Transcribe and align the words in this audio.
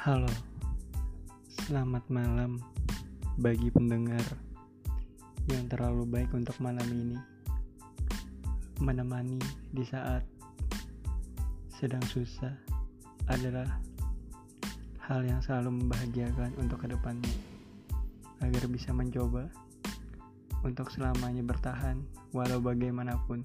Halo, 0.00 0.32
selamat 1.60 2.08
malam 2.08 2.56
bagi 3.36 3.68
pendengar 3.68 4.24
yang 5.44 5.68
terlalu 5.68 6.08
baik 6.08 6.32
untuk 6.32 6.56
malam 6.56 6.88
ini. 6.88 7.20
Menemani 8.80 9.36
di 9.68 9.84
saat 9.84 10.24
sedang 11.76 12.00
susah 12.08 12.56
adalah 13.28 13.68
hal 15.04 15.20
yang 15.20 15.44
selalu 15.44 15.84
membahagiakan 15.84 16.56
untuk 16.56 16.80
ke 16.80 16.88
depannya, 16.88 17.36
agar 18.40 18.72
bisa 18.72 18.96
mencoba 18.96 19.52
untuk 20.64 20.88
selamanya 20.88 21.44
bertahan 21.44 22.00
walau 22.32 22.56
bagaimanapun. 22.56 23.44